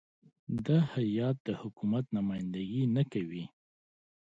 دا 0.65 0.79
هیات 0.93 1.37
د 1.47 1.49
حکومت 1.61 2.05
نمایندګي 2.17 2.83
نه 2.95 3.03
کوي. 3.13 3.43